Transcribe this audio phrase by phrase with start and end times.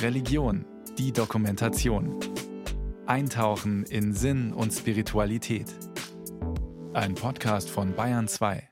[0.00, 0.64] Religion,
[0.98, 2.18] die Dokumentation.
[3.06, 5.66] Eintauchen in Sinn und Spiritualität.
[6.92, 8.68] Ein Podcast von Bayern 2.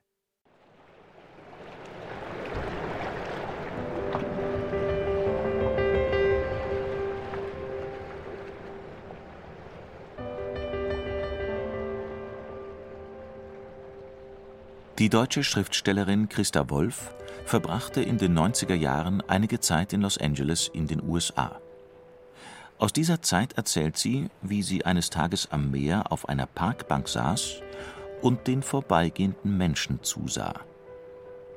[14.98, 17.14] Die deutsche Schriftstellerin Christa Wolf
[17.45, 21.61] verbrachte in den 90er Jahren einige Zeit in Los Angeles in den USA.
[22.78, 27.60] Aus dieser Zeit erzählt sie, wie sie eines Tages am Meer auf einer Parkbank saß
[28.23, 30.55] und den vorbeigehenden Menschen zusah.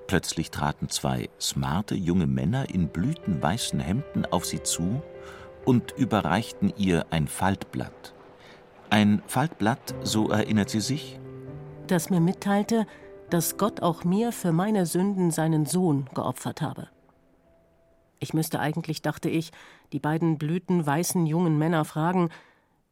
[0.07, 5.01] Plötzlich traten zwei smarte junge Männer in blütenweißen Hemden auf sie zu
[5.65, 8.13] und überreichten ihr ein Faltblatt.
[8.89, 11.19] Ein Faltblatt, so erinnert sie sich,
[11.87, 12.85] das mir mitteilte,
[13.33, 16.89] dass Gott auch mir für meine Sünden seinen Sohn geopfert habe.
[18.19, 19.51] Ich müsste eigentlich, dachte ich,
[19.91, 22.29] die beiden blütenweißen jungen Männer fragen,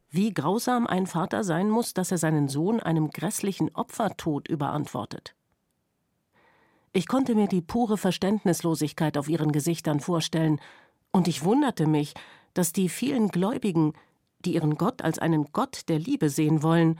[0.10, 5.36] wie grausam ein Vater sein muss, dass er seinen Sohn einem grässlichen Opfertod überantwortet.
[6.92, 10.60] Ich konnte mir die pure Verständnislosigkeit auf ihren Gesichtern vorstellen,
[11.12, 12.16] und ich wunderte mich,
[12.56, 13.94] dass die vielen Gläubigen,
[14.44, 17.00] die ihren Gott als einen Gott der Liebe sehen wollen,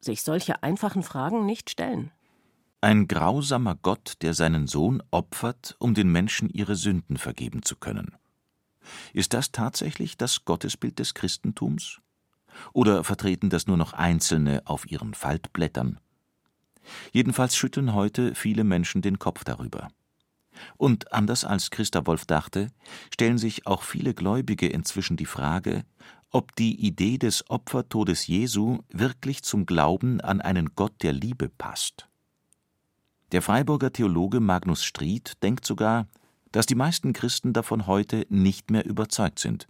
[0.00, 2.10] sich solche einfachen Fragen nicht stellen.
[2.80, 8.12] Ein grausamer Gott, der seinen Sohn opfert, um den Menschen ihre Sünden vergeben zu können.
[9.12, 12.00] Ist das tatsächlich das Gottesbild des Christentums?
[12.72, 15.98] Oder vertreten das nur noch Einzelne auf ihren Faltblättern?
[17.12, 19.88] Jedenfalls schütteln heute viele Menschen den Kopf darüber.
[20.76, 22.70] Und anders als Christa Wolf dachte,
[23.12, 25.84] stellen sich auch viele Gläubige inzwischen die Frage,
[26.30, 32.08] ob die Idee des Opfertodes Jesu wirklich zum Glauben an einen Gott der Liebe passt.
[33.32, 36.06] Der Freiburger Theologe Magnus Stried denkt sogar,
[36.50, 39.68] dass die meisten Christen davon heute nicht mehr überzeugt sind.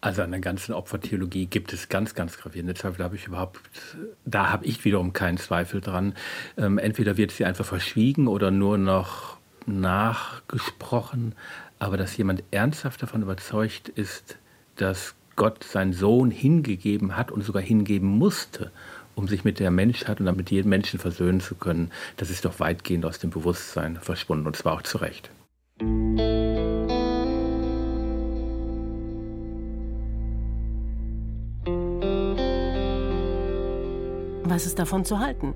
[0.00, 2.98] Also an der ganzen Opfertheologie gibt es ganz, ganz gravierende Zweifel.
[2.98, 3.60] Da habe ich überhaupt,
[4.24, 6.14] da habe ich wiederum keinen Zweifel dran.
[6.56, 11.34] Ähm, entweder wird sie einfach verschwiegen oder nur noch nachgesprochen.
[11.80, 14.38] Aber dass jemand ernsthaft davon überzeugt ist,
[14.76, 18.70] dass Gott seinen Sohn hingegeben hat und sogar hingeben musste,
[19.22, 22.58] um sich mit der Menschheit und damit jedem Menschen versöhnen zu können, das ist doch
[22.58, 25.30] weitgehend aus dem Bewusstsein verschwunden und zwar auch zu Recht.
[34.42, 35.54] Was ist davon zu halten?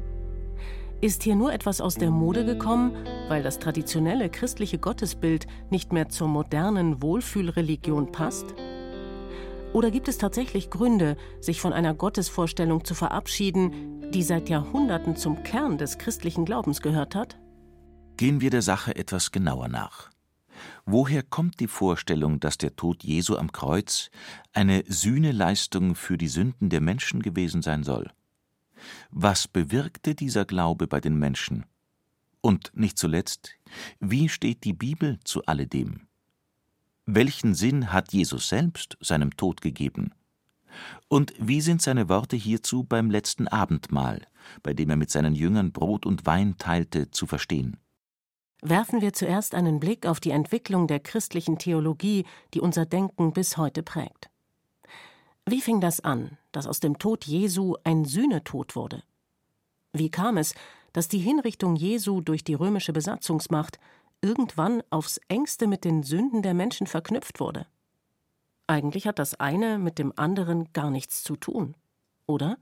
[1.00, 2.92] Ist hier nur etwas aus der Mode gekommen,
[3.28, 8.54] weil das traditionelle christliche Gottesbild nicht mehr zur modernen Wohlfühlreligion passt?
[9.76, 15.42] Oder gibt es tatsächlich Gründe, sich von einer Gottesvorstellung zu verabschieden, die seit Jahrhunderten zum
[15.42, 17.38] Kern des christlichen Glaubens gehört hat?
[18.16, 20.10] Gehen wir der Sache etwas genauer nach.
[20.86, 24.10] Woher kommt die Vorstellung, dass der Tod Jesu am Kreuz
[24.54, 28.10] eine Sühneleistung für die Sünden der Menschen gewesen sein soll?
[29.10, 31.66] Was bewirkte dieser Glaube bei den Menschen?
[32.40, 33.50] Und nicht zuletzt,
[34.00, 36.06] wie steht die Bibel zu alledem?
[37.08, 40.12] Welchen Sinn hat Jesus selbst seinem Tod gegeben?
[41.06, 44.26] Und wie sind seine Worte hierzu beim letzten Abendmahl,
[44.64, 47.76] bei dem er mit seinen Jüngern Brot und Wein teilte, zu verstehen?
[48.60, 52.24] Werfen wir zuerst einen Blick auf die Entwicklung der christlichen Theologie,
[52.54, 54.28] die unser Denken bis heute prägt.
[55.48, 59.04] Wie fing das an, dass aus dem Tod Jesu ein Sühnetod wurde?
[59.92, 60.54] Wie kam es,
[60.92, 63.78] dass die Hinrichtung Jesu durch die römische Besatzungsmacht
[64.22, 67.66] irgendwann aufs engste mit den Sünden der Menschen verknüpft wurde.
[68.66, 71.76] Eigentlich hat das eine mit dem anderen gar nichts zu tun,
[72.26, 72.58] oder?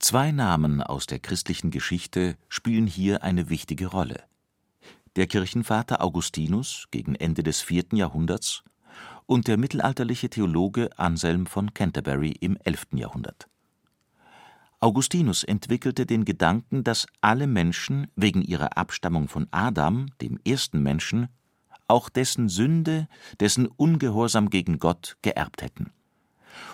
[0.00, 4.22] Zwei Namen aus der christlichen Geschichte spielen hier eine wichtige Rolle.
[5.16, 8.62] Der Kirchenvater Augustinus gegen Ende des vierten Jahrhunderts
[9.26, 13.48] und der mittelalterliche Theologe Anselm von Canterbury im elften Jahrhundert.
[14.80, 21.28] Augustinus entwickelte den Gedanken, dass alle Menschen wegen ihrer Abstammung von Adam, dem ersten Menschen,
[21.88, 23.08] auch dessen Sünde,
[23.40, 25.90] dessen Ungehorsam gegen Gott geerbt hätten.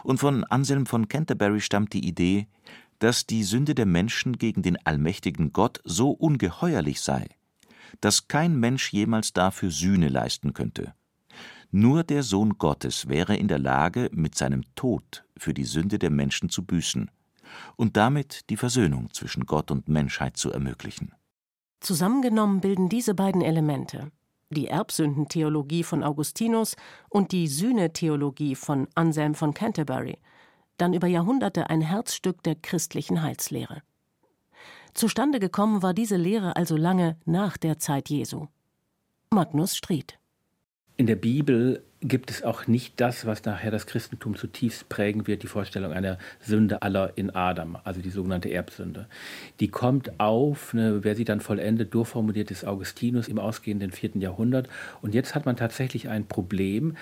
[0.03, 2.47] Und von Anselm von Canterbury stammt die Idee,
[2.99, 7.29] dass die Sünde der Menschen gegen den allmächtigen Gott so ungeheuerlich sei,
[8.03, 10.95] dass kein Mensch jemals dafür Sühne leisten könnte.
[11.71, 16.11] Nur der Sohn Gottes wäre in der Lage, mit seinem Tod für die Sünde der
[16.11, 17.11] Menschen zu büßen
[17.76, 21.12] und damit die Versöhnung zwischen Gott und Menschheit zu ermöglichen.
[21.81, 24.11] Zusammengenommen bilden diese beiden Elemente,
[24.50, 26.76] die Erbsündentheologie von Augustinus
[27.08, 30.19] und die Sühnetheologie von Anselm von Canterbury,
[30.76, 33.82] dann über Jahrhunderte ein Herzstück der christlichen Heilslehre.
[34.94, 38.46] Zustande gekommen war diese Lehre also lange nach der Zeit Jesu.
[39.31, 40.19] Magnus Stried
[40.96, 45.43] In der Bibel gibt es auch nicht das, was nachher das Christentum zutiefst prägen wird,
[45.43, 49.06] die Vorstellung einer Sünde aller in Adam, also die sogenannte Erbsünde.
[49.58, 54.69] Die kommt auf, ne, wer sie dann vollendet, durchformuliert ist Augustinus im ausgehenden vierten Jahrhundert.
[55.02, 56.96] Und jetzt hat man tatsächlich ein Problem.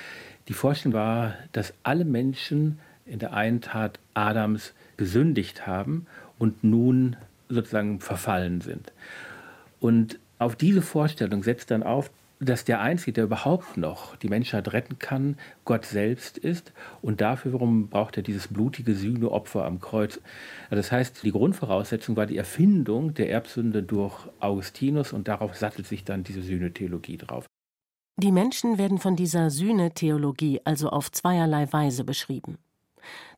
[0.49, 6.07] Die Vorstellung war, dass alle Menschen in der einen Tat Adams gesündigt haben
[6.39, 7.17] und nun
[7.51, 8.91] sozusagen verfallen sind.
[9.81, 12.11] Und auf diese Vorstellung setzt dann auf,
[12.45, 16.73] dass der Einzige, der überhaupt noch die Menschheit retten kann, Gott selbst ist.
[17.01, 20.21] Und dafür warum braucht er dieses blutige Sühneopfer am Kreuz.
[20.71, 26.05] Das heißt, die Grundvoraussetzung war die Erfindung der Erbsünde durch Augustinus und darauf sattelt sich
[26.05, 27.47] dann diese Sühnetheologie drauf.
[28.17, 32.59] Die Menschen werden von dieser Sühnetheologie also auf zweierlei Weise beschrieben.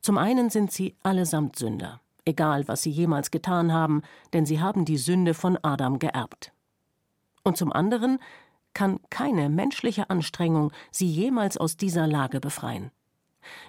[0.01, 4.01] Zum einen sind sie allesamt Sünder, egal was sie jemals getan haben,
[4.33, 6.51] denn sie haben die Sünde von Adam geerbt.
[7.43, 8.19] Und zum anderen
[8.75, 12.91] kann keine menschliche Anstrengung sie jemals aus dieser Lage befreien.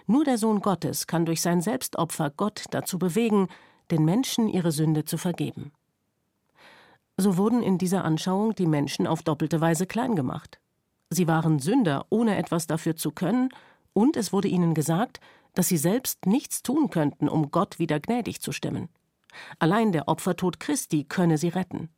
[0.07, 3.49] Nur der Sohn Gottes kann durch sein Selbstopfer Gott dazu bewegen,
[3.91, 5.73] den Menschen ihre Sünde zu vergeben.
[7.17, 10.61] So wurden in dieser Anschauung die Menschen auf doppelte Weise klein gemacht.
[11.09, 13.49] Sie waren Sünder, ohne etwas dafür zu können,
[13.93, 15.21] und es wurde ihnen gesagt,
[15.55, 18.91] dass sie selbst nichts tun könnten, um Gott wieder gnädig zu stimmen.
[19.59, 21.89] Allein der Opfertod Christi könne sie retten.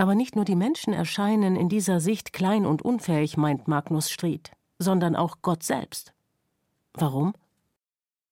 [0.00, 4.50] Aber nicht nur die Menschen erscheinen in dieser Sicht klein und unfähig, meint Magnus Stried,
[4.78, 6.14] sondern auch Gott selbst.
[6.94, 7.34] Warum?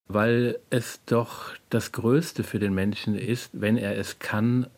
[0.06, 4.69] Weil es doch das Größte für den Menschen ist, wenn er es kann,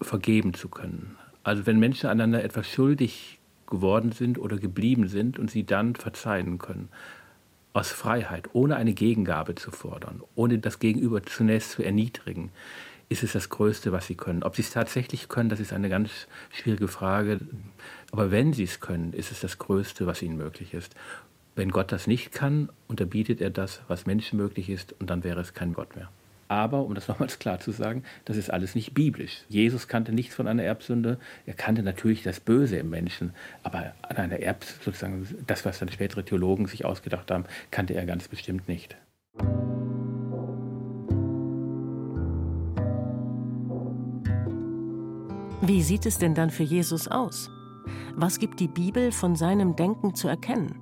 [0.00, 1.16] vergeben zu können.
[1.44, 3.38] Also wenn Menschen einander etwas schuldig
[3.68, 6.88] geworden sind oder geblieben sind und sie dann verzeihen können.
[7.72, 12.50] Aus Freiheit, ohne eine Gegengabe zu fordern, ohne das Gegenüber zunächst zu erniedrigen
[13.08, 14.42] ist es das Größte, was sie können.
[14.42, 16.10] Ob sie es tatsächlich können, das ist eine ganz
[16.50, 17.40] schwierige Frage.
[18.10, 20.94] Aber wenn sie es können, ist es das Größte, was ihnen möglich ist.
[21.54, 25.40] Wenn Gott das nicht kann, unterbietet er das, was Menschen möglich ist, und dann wäre
[25.40, 26.10] es kein Gott mehr.
[26.48, 29.42] Aber, um das nochmals klar zu sagen, das ist alles nicht biblisch.
[29.48, 31.18] Jesus kannte nichts von einer Erbsünde.
[31.46, 33.32] Er kannte natürlich das Böse im Menschen,
[33.62, 38.04] aber an einer Erbsünde, sozusagen das, was dann spätere Theologen sich ausgedacht haben, kannte er
[38.04, 38.96] ganz bestimmt nicht.
[45.66, 47.50] Wie sieht es denn dann für Jesus aus?
[48.14, 50.78] Was gibt die Bibel von seinem Denken zu erkennen?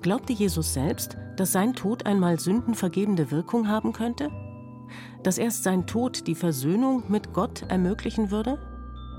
[0.00, 4.30] Glaubte Jesus selbst, dass sein Tod einmal sündenvergebende Wirkung haben könnte?
[5.22, 8.58] Dass erst sein Tod die Versöhnung mit Gott ermöglichen würde?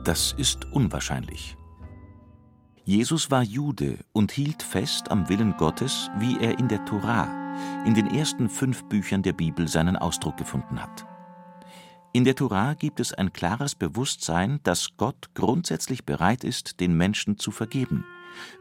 [0.04, 1.56] Das ist unwahrscheinlich.
[2.84, 7.30] Jesus war Jude und hielt fest am Willen Gottes, wie er in der Tora,
[7.86, 11.06] in den ersten fünf Büchern der Bibel seinen Ausdruck gefunden hat.
[12.16, 17.40] In der Tora gibt es ein klares Bewusstsein, dass Gott grundsätzlich bereit ist, den Menschen
[17.40, 18.06] zu vergeben,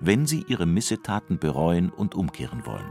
[0.01, 2.91] wenn sie ihre Missetaten bereuen und umkehren wollen.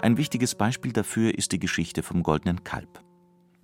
[0.00, 3.04] Ein wichtiges Beispiel dafür ist die Geschichte vom goldenen Kalb.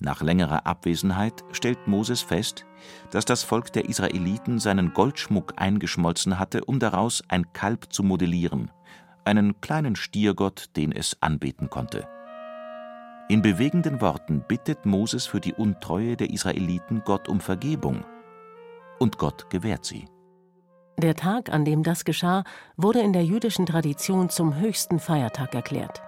[0.00, 2.66] Nach längerer Abwesenheit stellt Moses fest,
[3.10, 8.70] dass das Volk der Israeliten seinen Goldschmuck eingeschmolzen hatte, um daraus ein Kalb zu modellieren,
[9.24, 12.06] einen kleinen Stiergott, den es anbeten konnte.
[13.28, 18.04] In bewegenden Worten bittet Moses für die Untreue der Israeliten Gott um Vergebung.
[18.98, 20.06] Und Gott gewährt sie.
[20.98, 22.44] Der Tag, an dem das geschah,
[22.76, 26.02] wurde in der jüdischen Tradition zum höchsten Feiertag erklärt.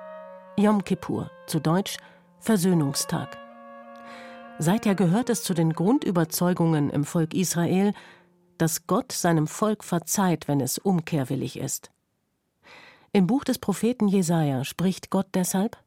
[0.59, 1.97] Yom Kippur, zu Deutsch
[2.39, 3.39] Versöhnungstag.
[4.59, 7.95] Seither gehört es zu den Grundüberzeugungen im Volk Israel,
[8.59, 11.91] dass Gott seinem Volk verzeiht, wenn es umkehrwillig ist.
[13.13, 15.79] Im Buch des Propheten Jesaja spricht Gott deshalb: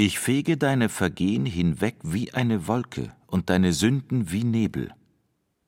[0.00, 4.94] ich fege deine Vergehen hinweg wie eine Wolke und deine Sünden wie Nebel.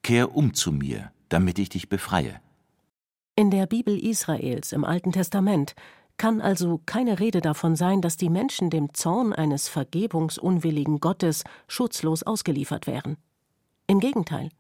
[0.05, 2.41] Kehr um zu mir, damit ich dich befreie.
[3.35, 5.75] In der Bibel Israels im Alten Testament
[6.17, 12.23] kann also keine Rede davon sein, dass die Menschen dem Zorn eines vergebungsunwilligen Gottes schutzlos
[12.23, 13.17] ausgeliefert wären.
[13.89, 14.51] Im Gegenteil,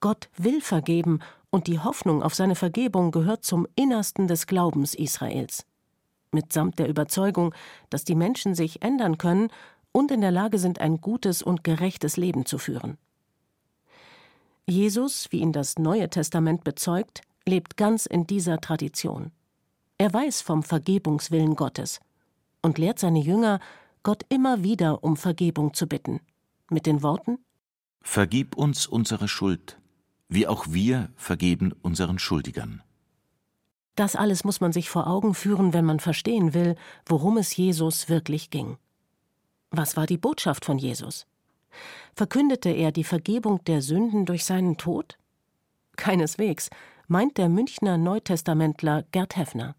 [0.00, 5.64] Gott will vergeben, und die Hoffnung auf seine Vergebung gehört zum Innersten des Glaubens Israels
[6.34, 7.54] mitsamt der Überzeugung,
[7.88, 9.48] dass die Menschen sich ändern können
[9.92, 12.98] und in der Lage sind, ein gutes und gerechtes Leben zu führen.
[14.66, 19.30] Jesus, wie ihn das Neue Testament bezeugt, lebt ganz in dieser Tradition.
[19.98, 22.00] Er weiß vom Vergebungswillen Gottes
[22.62, 23.60] und lehrt seine Jünger,
[24.02, 26.20] Gott immer wieder um Vergebung zu bitten.
[26.70, 27.38] Mit den Worten
[28.00, 29.78] Vergib uns unsere Schuld,
[30.28, 32.82] wie auch wir vergeben unseren Schuldigern.
[33.94, 38.08] Das alles muss man sich vor Augen führen, wenn man verstehen will, worum es Jesus
[38.08, 38.76] wirklich ging.
[39.70, 41.26] Was war die Botschaft von Jesus?
[42.14, 45.18] Verkündete er die Vergebung der Sünden durch seinen Tod?
[45.96, 46.70] Keineswegs,
[47.08, 49.76] meint der Münchner Neutestamentler Gerd Heffner.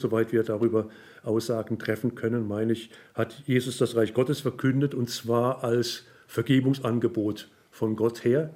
[0.00, 0.88] Soweit wir darüber
[1.22, 7.48] Aussagen treffen können, meine ich, hat Jesus das Reich Gottes verkündet und zwar als Vergebungsangebot
[7.70, 8.54] von Gott her,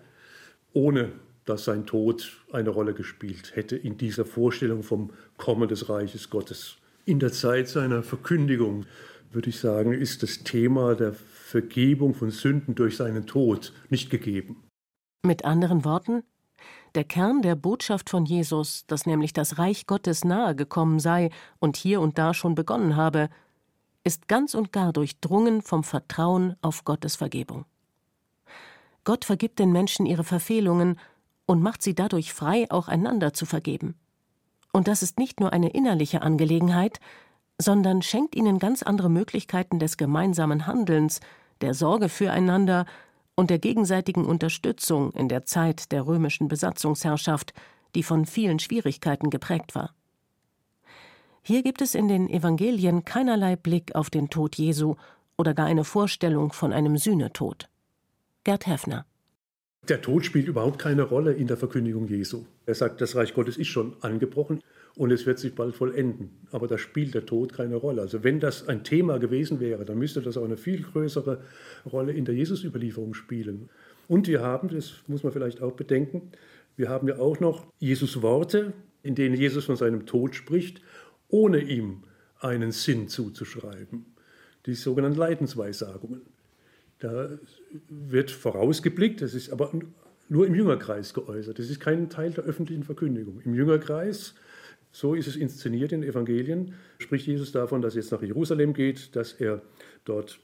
[0.73, 1.13] ohne
[1.51, 6.77] dass sein Tod eine Rolle gespielt hätte in dieser Vorstellung vom Kommen des Reiches Gottes.
[7.07, 8.87] In der Zeit seiner Verkündigung,
[9.33, 14.63] würde ich sagen, ist das Thema der Vergebung von Sünden durch seinen Tod nicht gegeben.
[15.25, 16.23] Mit anderen Worten,
[16.95, 21.77] der Kern der Botschaft von Jesus, dass nämlich das Reich Gottes nahe gekommen sei und
[21.77, 23.29] hier und da schon begonnen habe,
[24.05, 27.65] ist ganz und gar durchdrungen vom Vertrauen auf Gottes Vergebung.
[29.03, 30.97] Gott vergibt den Menschen ihre Verfehlungen
[31.51, 33.97] und macht sie dadurch frei, auch einander zu vergeben.
[34.73, 37.01] Und das ist nicht nur eine innerliche Angelegenheit,
[37.59, 41.19] sondern schenkt ihnen ganz andere Möglichkeiten des gemeinsamen Handelns,
[41.61, 42.87] der Sorge füreinander
[43.35, 47.53] und der gegenseitigen Unterstützung in der Zeit der römischen Besatzungsherrschaft,
[47.97, 49.93] die von vielen Schwierigkeiten geprägt war.
[51.43, 54.95] Hier gibt es in den Evangelien keinerlei Blick auf den Tod Jesu
[55.37, 57.69] oder gar eine Vorstellung von einem Sühnetod.
[58.45, 59.05] Gerd Heffner
[59.89, 62.45] der Tod spielt überhaupt keine Rolle in der Verkündigung Jesu.
[62.67, 64.63] Er sagt, das Reich Gottes ist schon angebrochen
[64.95, 66.31] und es wird sich bald vollenden.
[66.53, 68.03] Aber da spielt der Tod keine Rolle.
[68.03, 71.43] Also wenn das ein Thema gewesen wäre, dann müsste das auch eine viel größere
[71.91, 73.69] Rolle in der Jesus-Überlieferung spielen.
[74.07, 76.31] Und wir haben, das muss man vielleicht auch bedenken,
[76.77, 78.73] wir haben ja auch noch Jesus Worte,
[79.03, 80.81] in denen Jesus von seinem Tod spricht,
[81.29, 82.05] ohne ihm
[82.39, 84.07] einen Sinn zuzuschreiben.
[84.67, 86.23] Die sogenannten Leidensweissagungen.
[87.01, 87.31] Da
[87.89, 89.73] wird vorausgeblickt, das ist aber
[90.29, 91.59] nur im Jüngerkreis geäußert.
[91.59, 93.41] Das ist kein Teil der öffentlichen Verkündigung.
[93.41, 94.35] Im Jüngerkreis,
[94.93, 98.75] so ist es inszeniert in den Evangelien, spricht Jesus davon, dass er jetzt nach Jerusalem
[98.75, 99.63] geht, dass er
[100.05, 100.41] dort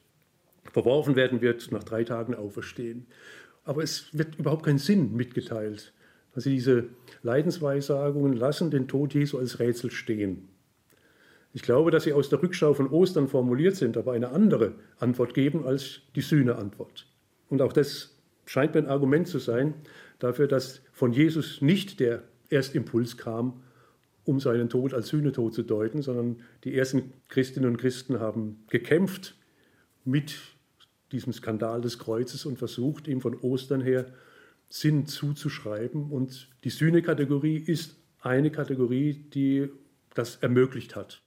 [0.72, 3.06] verworfen werden wird, nach drei Tagen auferstehen.
[3.64, 5.92] Aber es wird überhaupt kein Sinn mitgeteilt.
[6.34, 6.88] Also diese
[7.22, 10.48] Leidensweissagungen lassen den Tod Jesu als Rätsel stehen.
[11.56, 15.32] Ich glaube, dass sie aus der Rückschau von Ostern formuliert sind, aber eine andere Antwort
[15.32, 17.06] geben als die Sühneantwort.
[17.48, 19.72] Und auch das scheint mir ein Argument zu sein
[20.18, 23.62] dafür, dass von Jesus nicht der Erstimpuls kam,
[24.24, 29.34] um seinen Tod als Sühnetod zu deuten, sondern die ersten Christinnen und Christen haben gekämpft
[30.04, 30.34] mit
[31.10, 34.12] diesem Skandal des Kreuzes und versucht, ihm von Ostern her
[34.68, 36.10] Sinn zuzuschreiben.
[36.10, 39.70] Und die Sühnekategorie ist eine Kategorie, die
[40.12, 41.22] das ermöglicht hat.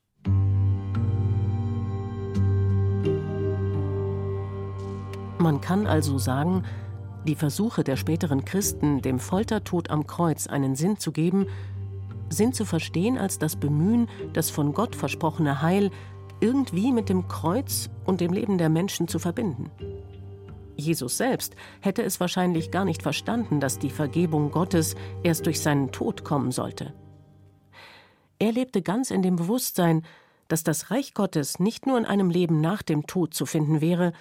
[5.39, 6.63] Man kann also sagen,
[7.25, 11.47] die Versuche der späteren Christen, dem Foltertod am Kreuz einen Sinn zu geben,
[12.29, 15.91] sind zu verstehen als das Bemühen, das von Gott versprochene Heil
[16.41, 19.71] irgendwie mit dem Kreuz und dem Leben der Menschen zu verbinden.
[20.75, 25.93] Jesus selbst hätte es wahrscheinlich gar nicht verstanden, dass die Vergebung Gottes erst durch seinen
[25.93, 26.93] Tod kommen sollte.
[28.39, 30.03] Er lebte ganz in dem Bewusstsein,
[30.49, 34.13] dass das Reich Gottes nicht nur in einem Leben nach dem Tod zu finden wäre,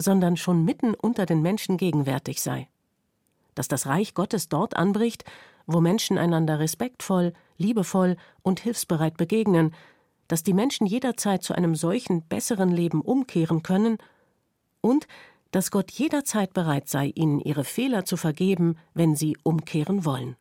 [0.00, 2.68] sondern schon mitten unter den Menschen gegenwärtig sei.
[3.54, 5.24] Dass das Reich Gottes dort anbricht,
[5.66, 9.74] wo Menschen einander respektvoll, liebevoll und hilfsbereit begegnen,
[10.26, 13.98] dass die Menschen jederzeit zu einem solchen besseren Leben umkehren können
[14.80, 15.06] und
[15.50, 20.36] dass Gott jederzeit bereit sei, ihnen ihre Fehler zu vergeben, wenn sie umkehren wollen.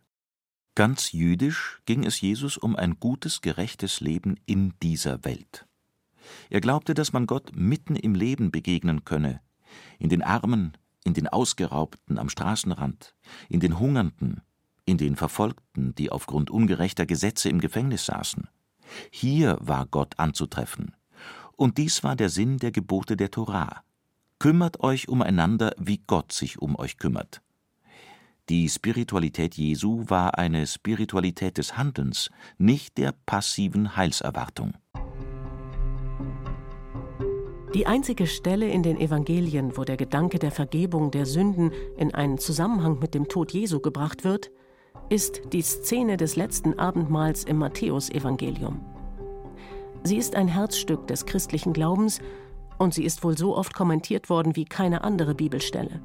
[0.75, 5.65] Ganz jüdisch ging es Jesus um ein gutes, gerechtes Leben in dieser Welt.
[6.49, 9.41] Er glaubte, dass man Gott mitten im Leben begegnen könne,
[9.99, 13.15] in den Armen, in den Ausgeraubten am Straßenrand,
[13.49, 14.41] in den Hungernden,
[14.85, 18.47] in den Verfolgten, die aufgrund ungerechter Gesetze im Gefängnis saßen.
[19.11, 20.95] Hier war Gott anzutreffen.
[21.55, 23.83] Und dies war der Sinn der Gebote der Torah.
[24.39, 27.41] Kümmert euch umeinander, wie Gott sich um euch kümmert.
[28.47, 34.73] Die Spiritualität Jesu war eine Spiritualität des Handelns, nicht der passiven Heilserwartung.
[37.75, 42.39] Die einzige Stelle in den Evangelien, wo der Gedanke der Vergebung der Sünden in einen
[42.39, 44.49] Zusammenhang mit dem Tod Jesu gebracht wird,
[45.09, 48.83] ist die Szene des letzten Abendmahls im Matthäusevangelium.
[50.03, 52.21] Sie ist ein Herzstück des christlichen Glaubens
[52.79, 56.01] und sie ist wohl so oft kommentiert worden wie keine andere Bibelstelle.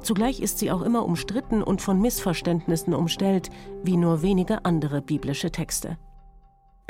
[0.00, 3.50] Zugleich ist sie auch immer umstritten und von Missverständnissen umstellt,
[3.82, 5.98] wie nur wenige andere biblische Texte.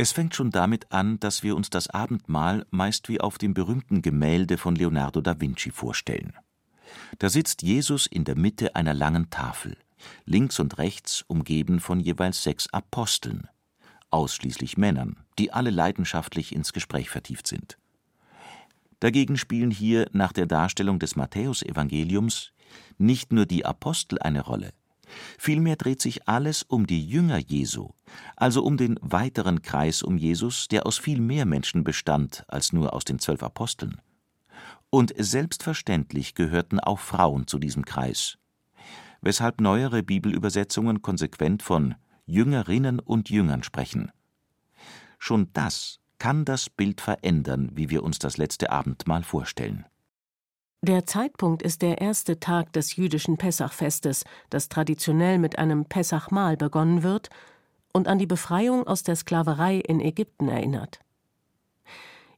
[0.00, 4.00] Es fängt schon damit an, dass wir uns das Abendmahl meist wie auf dem berühmten
[4.00, 6.34] Gemälde von Leonardo da Vinci vorstellen.
[7.18, 9.76] Da sitzt Jesus in der Mitte einer langen Tafel,
[10.24, 13.48] links und rechts umgeben von jeweils sechs Aposteln,
[14.10, 17.76] ausschließlich Männern, die alle leidenschaftlich ins Gespräch vertieft sind.
[19.00, 22.52] Dagegen spielen hier nach der Darstellung des Matthäusevangeliums
[22.98, 24.72] nicht nur die Apostel eine Rolle,
[25.38, 27.90] Vielmehr dreht sich alles um die Jünger Jesu,
[28.36, 32.92] also um den weiteren Kreis um Jesus, der aus viel mehr Menschen bestand als nur
[32.92, 34.00] aus den zwölf Aposteln.
[34.90, 38.38] Und selbstverständlich gehörten auch Frauen zu diesem Kreis,
[39.20, 41.94] weshalb neuere Bibelübersetzungen konsequent von
[42.26, 44.12] Jüngerinnen und Jüngern sprechen.
[45.18, 49.86] Schon das kann das Bild verändern, wie wir uns das letzte Abendmahl vorstellen.
[50.82, 57.02] Der Zeitpunkt ist der erste Tag des jüdischen Pessachfestes, das traditionell mit einem Pessachmahl begonnen
[57.02, 57.30] wird
[57.92, 61.00] und an die Befreiung aus der Sklaverei in Ägypten erinnert.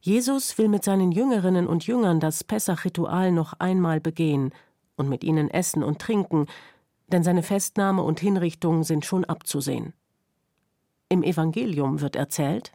[0.01, 4.51] Jesus will mit seinen Jüngerinnen und Jüngern das Pessachritual noch einmal begehen
[4.95, 6.47] und mit ihnen essen und trinken,
[7.09, 9.93] denn seine Festnahme und Hinrichtung sind schon abzusehen.
[11.09, 12.71] Im Evangelium wird erzählt: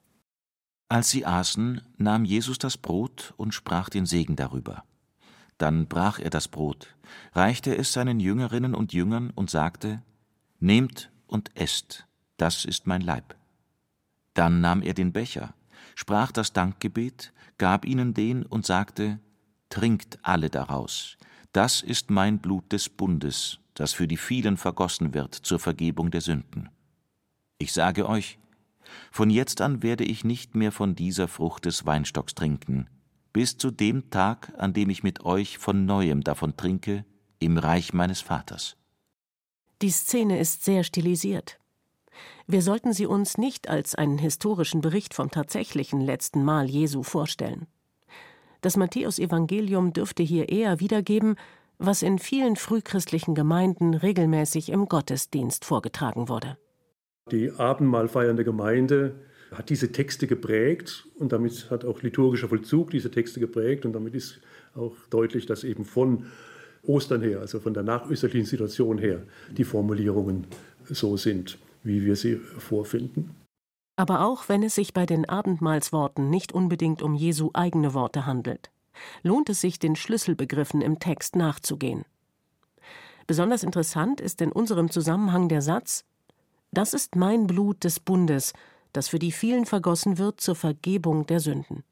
[0.88, 4.84] Als sie aßen, nahm Jesus das Brot und sprach den Segen darüber.
[5.58, 6.94] Dann brach er das Brot,
[7.32, 10.02] reichte es seinen Jüngerinnen und Jüngern und sagte:
[10.60, 13.36] Nehmt und esst, das ist mein Leib.
[14.34, 15.54] Dann nahm er den Becher,
[15.94, 19.18] sprach das Dankgebet, gab ihnen den und sagte:
[19.70, 21.16] Trinkt alle daraus,
[21.52, 26.20] das ist mein Blut des Bundes, das für die vielen vergossen wird zur Vergebung der
[26.20, 26.68] Sünden.
[27.58, 28.38] Ich sage euch,
[29.10, 32.88] von jetzt an werde ich nicht mehr von dieser Frucht des Weinstocks trinken,
[33.36, 37.04] bis zu dem Tag, an dem ich mit euch von neuem davon trinke,
[37.38, 38.78] im Reich meines Vaters.
[39.82, 41.58] Die Szene ist sehr stilisiert.
[42.46, 47.66] Wir sollten sie uns nicht als einen historischen Bericht vom tatsächlichen letzten Mahl Jesu vorstellen.
[48.62, 51.36] Das Matthäusevangelium dürfte hier eher wiedergeben,
[51.76, 56.56] was in vielen frühchristlichen Gemeinden regelmäßig im Gottesdienst vorgetragen wurde.
[57.30, 59.26] Die Abendmahlfeiernde Gemeinde
[59.56, 64.14] hat diese Texte geprägt und damit hat auch liturgischer Vollzug diese Texte geprägt und damit
[64.14, 64.40] ist
[64.74, 66.26] auch deutlich, dass eben von
[66.82, 69.22] Ostern her, also von der nachösterlichen Situation her,
[69.56, 70.46] die Formulierungen
[70.84, 73.30] so sind, wie wir sie vorfinden.
[73.96, 78.70] Aber auch wenn es sich bei den Abendmahlsworten nicht unbedingt um Jesu eigene Worte handelt,
[79.22, 82.04] lohnt es sich, den Schlüsselbegriffen im Text nachzugehen.
[83.26, 86.04] Besonders interessant ist in unserem Zusammenhang der Satz
[86.72, 88.52] Das ist mein Blut des Bundes,
[88.96, 91.84] das für die vielen vergossen wird zur Vergebung der Sünden.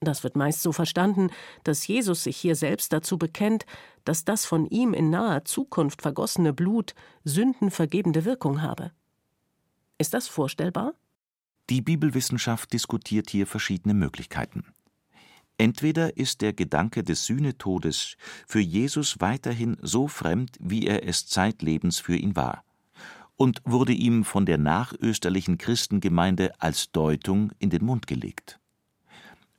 [0.00, 1.30] Das wird meist so verstanden,
[1.64, 3.64] dass Jesus sich hier selbst dazu bekennt,
[4.04, 6.94] dass das von ihm in naher Zukunft vergossene Blut
[7.24, 8.90] sündenvergebende Wirkung habe.
[9.96, 10.94] Ist das vorstellbar?
[11.70, 14.66] Die Bibelwissenschaft diskutiert hier verschiedene Möglichkeiten.
[15.56, 22.00] Entweder ist der Gedanke des Sühnetodes für Jesus weiterhin so fremd, wie er es zeitlebens
[22.00, 22.64] für ihn war
[23.42, 28.60] und wurde ihm von der nachösterlichen Christengemeinde als Deutung in den Mund gelegt.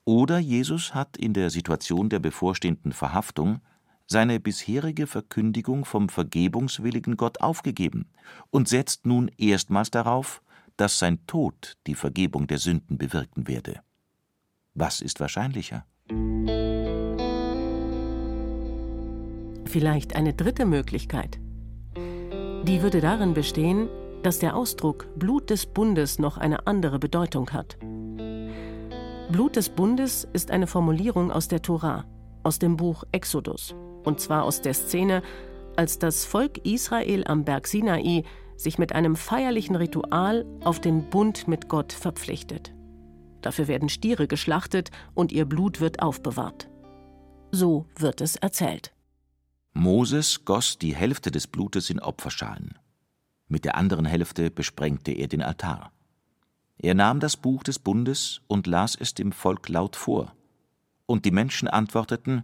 [0.05, 3.59] Oder Jesus hat in der Situation der bevorstehenden Verhaftung
[4.07, 8.05] seine bisherige Verkündigung vom vergebungswilligen Gott aufgegeben
[8.51, 10.41] und setzt nun erstmals darauf,
[10.77, 13.81] dass sein Tod die Vergebung der Sünden bewirken werde.
[14.75, 15.85] Was ist wahrscheinlicher?
[19.65, 21.42] Vielleicht eine dritte Möglichkeit.
[22.63, 23.89] Die würde darin bestehen,
[24.23, 27.77] dass der Ausdruck Blut des Bundes noch eine andere Bedeutung hat.
[29.29, 32.05] Blut des Bundes ist eine Formulierung aus der Tora,
[32.43, 35.23] aus dem Buch Exodus, und zwar aus der Szene,
[35.75, 38.23] als das Volk Israel am Berg Sinai
[38.55, 42.73] sich mit einem feierlichen Ritual auf den Bund mit Gott verpflichtet.
[43.41, 46.69] Dafür werden Stiere geschlachtet und ihr Blut wird aufbewahrt.
[47.51, 48.93] So wird es erzählt.
[49.75, 52.77] Moses goss die Hälfte des Blutes in Opferschalen.
[53.47, 55.91] Mit der anderen Hälfte besprengte er den Altar.
[56.77, 60.35] Er nahm das Buch des Bundes und las es dem Volk laut vor.
[61.07, 62.43] Und die Menschen antworteten: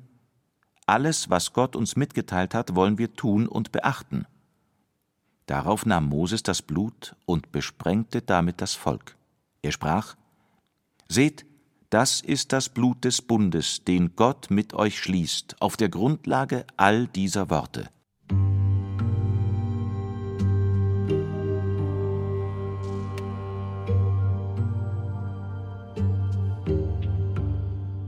[0.88, 4.26] Alles, was Gott uns mitgeteilt hat, wollen wir tun und beachten.
[5.46, 9.16] Darauf nahm Moses das Blut und besprengte damit das Volk.
[9.62, 10.16] Er sprach:
[11.08, 11.46] Seht,
[11.90, 17.08] das ist das Blut des Bundes, den Gott mit euch schließt, auf der Grundlage all
[17.08, 17.90] dieser Worte.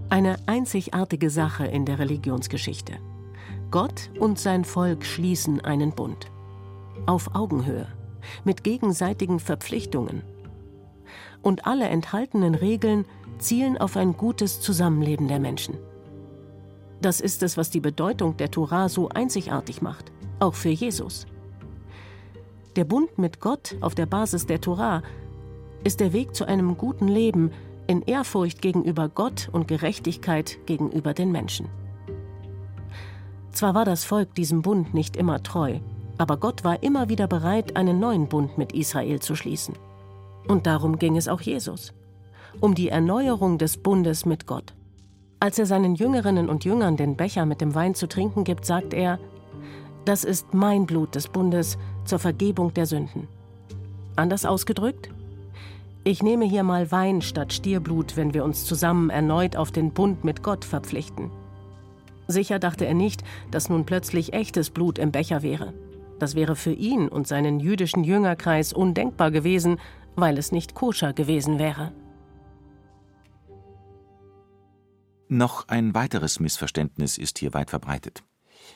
[0.09, 2.99] Eine einzigartige Sache in der Religionsgeschichte.
[3.71, 6.29] Gott und sein Volk schließen einen Bund.
[7.07, 7.87] Auf Augenhöhe,
[8.43, 10.21] mit gegenseitigen Verpflichtungen.
[11.41, 13.05] Und alle enthaltenen Regeln
[13.41, 15.77] zielen auf ein gutes Zusammenleben der Menschen.
[17.01, 21.25] Das ist es, was die Bedeutung der Tora so einzigartig macht, auch für Jesus.
[22.75, 25.03] Der Bund mit Gott auf der Basis der Tora
[25.83, 27.51] ist der Weg zu einem guten Leben
[27.87, 31.67] in Ehrfurcht gegenüber Gott und Gerechtigkeit gegenüber den Menschen.
[33.51, 35.79] Zwar war das Volk diesem Bund nicht immer treu,
[36.21, 39.73] Aber Gott war immer wieder bereit, einen neuen Bund mit Israel zu schließen.
[40.47, 41.93] Und darum ging es auch Jesus.
[42.59, 44.73] Um die Erneuerung des Bundes mit Gott.
[45.39, 48.93] Als er seinen Jüngerinnen und Jüngern den Becher mit dem Wein zu trinken gibt, sagt
[48.93, 49.17] er,
[50.05, 53.27] das ist mein Blut des Bundes zur Vergebung der Sünden.
[54.15, 55.09] Anders ausgedrückt,
[56.03, 60.23] ich nehme hier mal Wein statt Stierblut, wenn wir uns zusammen erneut auf den Bund
[60.23, 61.29] mit Gott verpflichten.
[62.27, 65.73] Sicher dachte er nicht, dass nun plötzlich echtes Blut im Becher wäre.
[66.17, 69.77] Das wäre für ihn und seinen jüdischen Jüngerkreis undenkbar gewesen,
[70.15, 71.91] weil es nicht koscher gewesen wäre.
[75.33, 78.21] Noch ein weiteres Missverständnis ist hier weit verbreitet.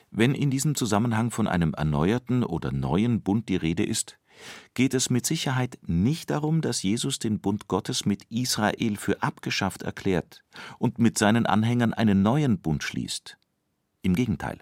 [0.10, 4.18] Wenn in diesem Zusammenhang von einem erneuerten oder neuen Bund die Rede ist,
[4.74, 9.82] geht es mit Sicherheit nicht darum, dass Jesus den Bund Gottes mit Israel für abgeschafft
[9.82, 10.46] erklärt
[10.80, 13.38] und mit seinen Anhängern einen neuen Bund schließt.
[14.02, 14.60] Im Gegenteil.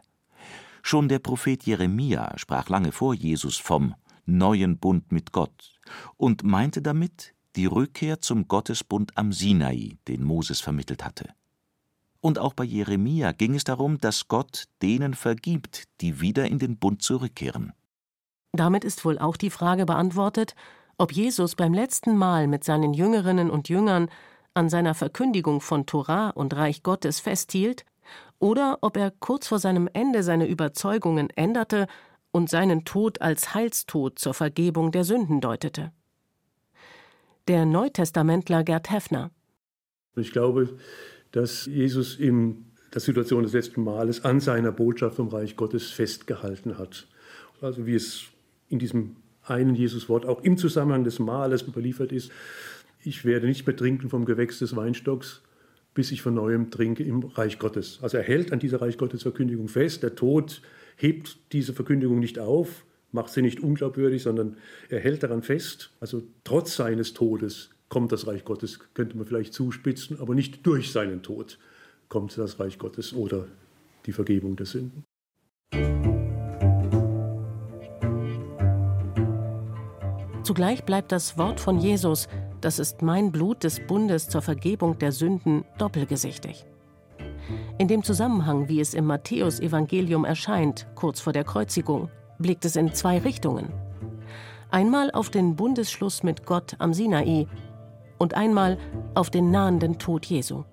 [0.82, 3.94] Schon der Prophet Jeremia sprach lange vor Jesus vom
[4.26, 5.80] neuen Bund mit Gott
[6.18, 11.36] und meinte damit die Rückkehr zum Gottesbund am Sinai, den Moses vermittelt hatte.
[12.24, 16.78] Und auch bei Jeremia ging es darum, dass Gott denen vergibt, die wieder in den
[16.78, 17.74] Bund zurückkehren.
[18.54, 20.56] Damit ist wohl auch die Frage beantwortet,
[20.98, 24.08] ob Jesus beim letzten Mal mit seinen Jüngerinnen und Jüngern
[24.54, 27.84] an seiner Verkündigung von Torah und Reich Gottes festhielt,
[28.40, 31.88] oder ob er kurz vor seinem Ende seine Überzeugungen änderte
[32.32, 35.92] und seinen Tod als Heilstod zur Vergebung der Sünden deutete.
[37.50, 39.30] Der Neutestamentler Gerd Heffner.
[40.16, 40.78] Ich glaube,
[41.34, 46.78] dass Jesus in der Situation des letzten Males an seiner Botschaft vom Reich Gottes festgehalten
[46.78, 47.08] hat.
[47.60, 48.24] Also wie es
[48.70, 52.32] in diesem einen Jesuswort auch im Zusammenhang des Mahles überliefert ist.
[53.04, 55.42] Ich werde nicht mehr trinken vom Gewächs des Weinstocks,
[55.94, 58.00] bis ich von neuem trinke im Reich Gottes.
[58.02, 60.04] Also er hält an dieser Reich Gottes Verkündigung fest.
[60.04, 60.62] Der Tod
[60.96, 64.58] hebt diese Verkündigung nicht auf, macht sie nicht unglaubwürdig, sondern
[64.90, 65.92] er hält daran fest.
[66.00, 70.92] Also trotz seines Todes kommt das Reich Gottes, könnte man vielleicht zuspitzen, aber nicht durch
[70.92, 71.60] seinen Tod
[72.10, 73.46] kommt das Reich Gottes oder
[74.08, 75.04] die Vergebung der Sünden.
[80.42, 82.28] Zugleich bleibt das Wort von Jesus,
[82.62, 86.66] das ist mein Blut des Bundes zur Vergebung der Sünden, doppelgesichtig.
[87.78, 92.92] In dem Zusammenhang, wie es im Matthäusevangelium erscheint, kurz vor der Kreuzigung, blickt es in
[92.96, 93.72] zwei Richtungen.
[94.72, 97.46] Einmal auf den Bundesschluss mit Gott am Sinai
[98.18, 98.78] und einmal
[99.16, 100.64] auf den nahenden Tod Jesu.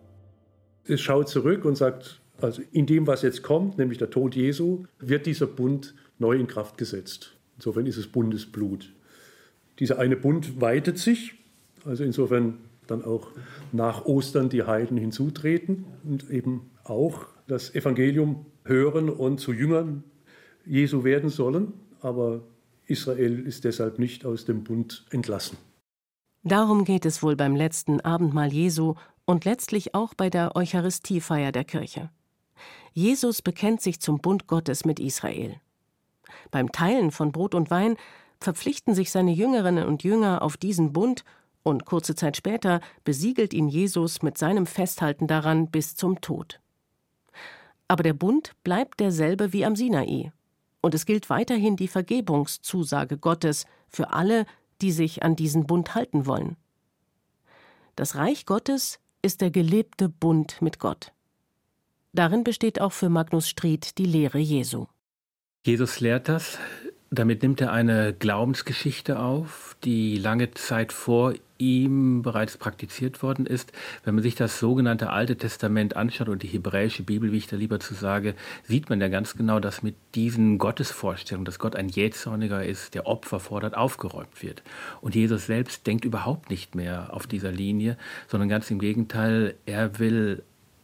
[0.84, 4.84] Es schaut zurück und sagt, also in dem, was jetzt kommt, nämlich der Tod Jesu,
[4.98, 7.36] wird dieser Bund neu in Kraft gesetzt.
[7.56, 8.92] Insofern ist es Bundesblut.
[9.78, 11.34] Dieser eine Bund weitet sich,
[11.84, 13.28] also insofern dann auch
[13.72, 20.04] nach Ostern die Heiden hinzutreten und eben auch das Evangelium hören und zu Jüngern
[20.66, 21.72] Jesu werden sollen.
[22.00, 22.42] Aber
[22.86, 25.56] Israel ist deshalb nicht aus dem Bund entlassen.
[26.42, 28.94] Darum geht es wohl beim letzten Abendmahl Jesu
[29.26, 32.10] und letztlich auch bei der Eucharistiefeier der Kirche.
[32.92, 35.60] Jesus bekennt sich zum Bund Gottes mit Israel.
[36.50, 37.96] Beim Teilen von Brot und Wein
[38.40, 41.24] verpflichten sich seine Jüngerinnen und Jünger auf diesen Bund
[41.62, 46.60] und kurze Zeit später besiegelt ihn Jesus mit seinem Festhalten daran bis zum Tod.
[47.86, 50.32] Aber der Bund bleibt derselbe wie am Sinai.
[50.80, 54.46] Und es gilt weiterhin die Vergebungszusage Gottes für alle,
[54.82, 56.56] die sich an diesen Bund halten wollen.
[57.96, 61.12] Das Reich Gottes ist der gelebte Bund mit Gott.
[62.12, 64.86] Darin besteht auch für Magnus Stried die Lehre Jesu.
[65.64, 66.58] Jesus lehrt das,
[67.10, 73.72] damit nimmt er eine Glaubensgeschichte auf, die lange Zeit vor ihm bereits praktiziert worden ist.
[74.04, 77.56] Wenn man sich das sogenannte Alte Testament anschaut und die hebräische Bibel, wie ich da
[77.56, 81.88] lieber zu sage, sieht man ja ganz genau, dass mit diesen Gottesvorstellungen, dass Gott ein
[81.88, 84.62] Jähzorniger ist, der Opfer fordert, aufgeräumt wird.
[85.00, 87.96] Und Jesus selbst denkt überhaupt nicht mehr auf dieser Linie,
[88.28, 90.42] sondern ganz im Gegenteil, er will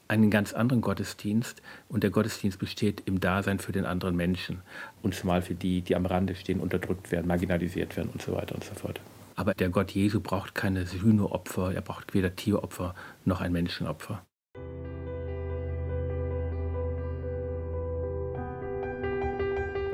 [0.08, 4.60] einen ganz anderen Gottesdienst und der Gottesdienst besteht im Dasein für den anderen Menschen
[5.02, 8.54] und zumal für die, die am Rande stehen, unterdrückt werden, marginalisiert werden und so weiter
[8.54, 9.00] und so fort.
[9.36, 12.94] Aber der Gott Jesu braucht keine Sühneopfer, er braucht weder Tieropfer
[13.26, 14.24] noch ein Menschenopfer.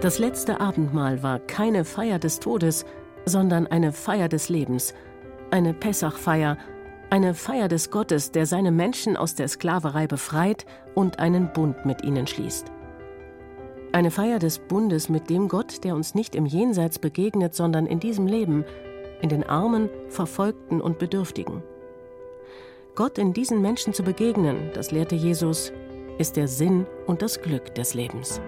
[0.01, 2.87] Das letzte Abendmahl war keine Feier des Todes,
[3.25, 4.95] sondern eine Feier des Lebens,
[5.51, 6.57] eine Pessachfeier,
[7.11, 12.03] eine Feier des Gottes, der seine Menschen aus der Sklaverei befreit und einen Bund mit
[12.05, 12.71] ihnen schließt.
[13.93, 18.01] Eine Feier des Bundes mit dem Gott, der uns nicht im Jenseits begegnet, sondern in
[18.01, 18.65] diesem Leben,
[19.23, 21.63] in den Armen, Verfolgten und Bedürftigen.
[22.95, 25.73] Gott in diesen Menschen zu begegnen, das lehrte Jesus,
[26.19, 28.41] ist der Sinn und das Glück des Lebens.